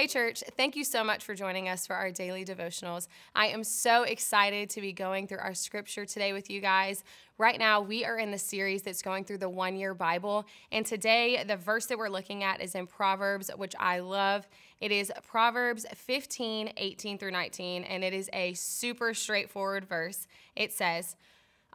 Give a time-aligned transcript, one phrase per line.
[0.00, 3.06] Hey, church, thank you so much for joining us for our daily devotionals.
[3.34, 7.04] I am so excited to be going through our scripture today with you guys.
[7.36, 10.46] Right now, we are in the series that's going through the one year Bible.
[10.72, 14.48] And today, the verse that we're looking at is in Proverbs, which I love.
[14.80, 20.26] It is Proverbs 15, 18 through 19, and it is a super straightforward verse.
[20.56, 21.14] It says,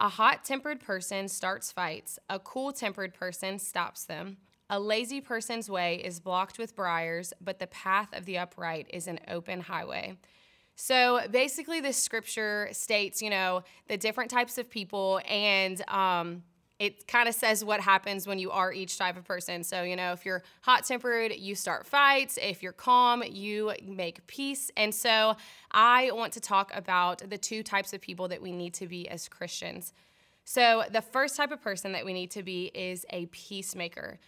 [0.00, 4.38] A hot tempered person starts fights, a cool tempered person stops them.
[4.70, 9.06] A lazy person's way is blocked with briars, but the path of the upright is
[9.06, 10.16] an open highway.
[10.76, 16.42] So basically, this scripture states, you know, the different types of people, and um,
[16.78, 19.62] it kind of says what happens when you are each type of person.
[19.62, 22.38] So, you know, if you're hot tempered, you start fights.
[22.42, 24.70] If you're calm, you make peace.
[24.76, 25.36] And so,
[25.70, 29.08] I want to talk about the two types of people that we need to be
[29.08, 29.92] as Christians.
[30.44, 34.18] So, the first type of person that we need to be is a peacemaker.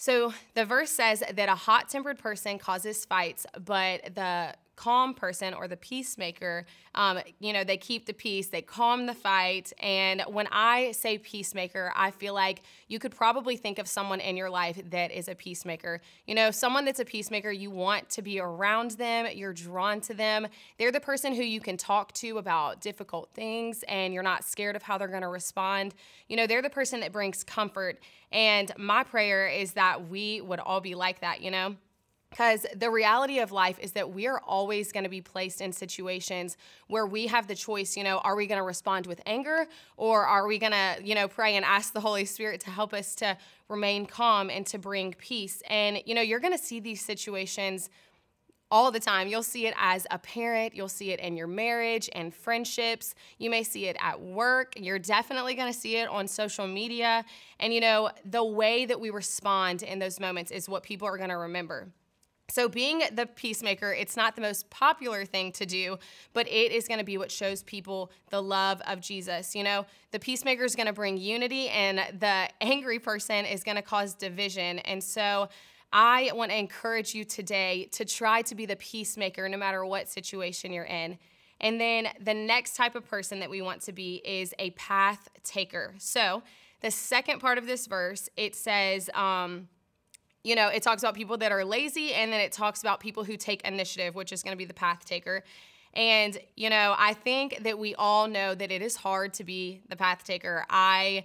[0.00, 5.52] So the verse says that a hot tempered person causes fights, but the calm person
[5.52, 6.64] or the peacemaker,
[6.94, 9.74] um, you know, they keep the peace, they calm the fight.
[9.78, 14.38] And when I say peacemaker, I feel like you could probably think of someone in
[14.38, 16.00] your life that is a peacemaker.
[16.26, 20.14] You know, someone that's a peacemaker, you want to be around them, you're drawn to
[20.14, 20.46] them.
[20.78, 24.76] They're the person who you can talk to about difficult things and you're not scared
[24.76, 25.94] of how they're going to respond.
[26.26, 27.98] You know, they're the person that brings comfort.
[28.32, 31.76] And my prayer is that we would all be like that, you know?
[32.30, 35.72] Because the reality of life is that we are always going to be placed in
[35.72, 39.66] situations where we have the choice, you know, are we going to respond with anger
[39.96, 42.94] or are we going to, you know, pray and ask the Holy Spirit to help
[42.94, 43.36] us to
[43.68, 45.60] remain calm and to bring peace?
[45.68, 47.90] And, you know, you're going to see these situations
[48.70, 49.26] all the time.
[49.26, 53.16] You'll see it as a parent, you'll see it in your marriage and friendships.
[53.38, 54.74] You may see it at work.
[54.76, 57.24] You're definitely going to see it on social media.
[57.58, 61.16] And, you know, the way that we respond in those moments is what people are
[61.16, 61.88] going to remember.
[62.50, 65.98] So, being the peacemaker, it's not the most popular thing to do,
[66.32, 69.54] but it is going to be what shows people the love of Jesus.
[69.54, 73.76] You know, the peacemaker is going to bring unity, and the angry person is going
[73.76, 74.80] to cause division.
[74.80, 75.48] And so,
[75.92, 80.08] I want to encourage you today to try to be the peacemaker no matter what
[80.08, 81.18] situation you're in.
[81.60, 85.28] And then the next type of person that we want to be is a path
[85.44, 85.94] taker.
[85.98, 86.42] So,
[86.80, 89.68] the second part of this verse, it says, um,
[90.42, 93.24] you know, it talks about people that are lazy and then it talks about people
[93.24, 95.44] who take initiative, which is going to be the path taker.
[95.94, 99.80] And, you know, I think that we all know that it is hard to be
[99.88, 100.64] the path taker.
[100.70, 101.24] I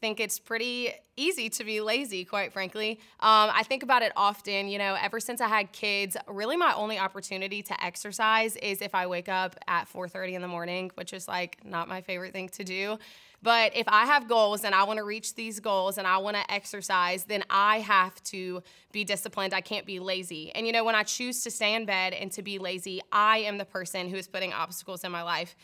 [0.00, 3.00] think it's pretty easy to be lazy, quite frankly.
[3.20, 4.68] Um, I think about it often.
[4.68, 8.94] You know, ever since I had kids, really my only opportunity to exercise is if
[8.94, 12.48] I wake up at 4:30 in the morning, which is like not my favorite thing
[12.50, 12.98] to do.
[13.42, 16.36] But if I have goals and I want to reach these goals and I want
[16.36, 19.54] to exercise, then I have to be disciplined.
[19.54, 20.50] I can't be lazy.
[20.54, 23.38] And you know, when I choose to stay in bed and to be lazy, I
[23.38, 25.54] am the person who is putting obstacles in my life.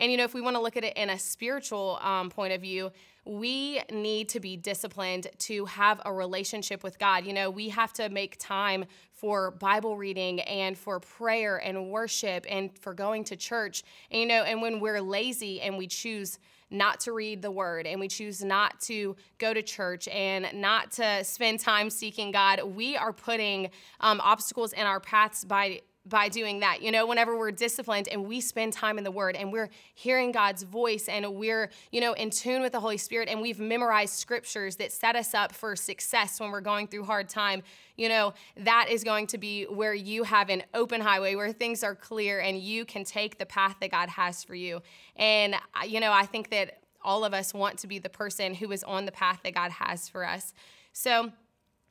[0.00, 2.54] And you know, if we want to look at it in a spiritual um, point
[2.54, 2.90] of view,
[3.26, 7.26] we need to be disciplined to have a relationship with God.
[7.26, 12.46] You know, we have to make time for Bible reading and for prayer and worship
[12.48, 13.82] and for going to church.
[14.10, 16.38] And, you know, and when we're lazy and we choose
[16.70, 20.92] not to read the word and we choose not to go to church and not
[20.92, 26.28] to spend time seeking God, we are putting um, obstacles in our paths by by
[26.28, 26.82] doing that.
[26.82, 30.32] You know, whenever we're disciplined and we spend time in the Word and we're hearing
[30.32, 34.14] God's voice and we're, you know, in tune with the Holy Spirit and we've memorized
[34.14, 37.62] scriptures that set us up for success when we're going through hard time,
[37.96, 41.84] you know, that is going to be where you have an open highway where things
[41.84, 44.80] are clear and you can take the path that God has for you.
[45.16, 45.54] And,
[45.86, 48.82] you know, I think that all of us want to be the person who is
[48.84, 50.54] on the path that God has for us.
[50.92, 51.32] So,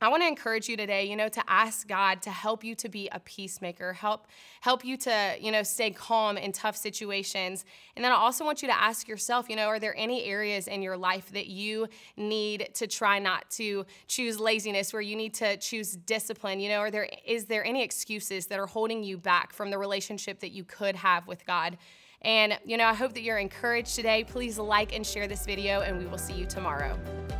[0.02, 2.88] I want to encourage you today, you know, to ask God to help you to
[2.88, 4.28] be a peacemaker, help
[4.62, 7.66] help you to, you know, stay calm in tough situations.
[7.96, 10.68] And then I also want you to ask yourself, you know, are there any areas
[10.68, 11.86] in your life that you
[12.16, 16.60] need to try not to choose laziness, where you need to choose discipline?
[16.60, 19.76] You know, are there is there any excuses that are holding you back from the
[19.76, 21.76] relationship that you could have with God?
[22.22, 24.24] And, you know, I hope that you're encouraged today.
[24.24, 26.98] Please like and share this video, and we will see you tomorrow.